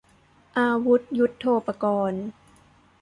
[0.57, 2.25] อาวุธยุทโธปกรณ์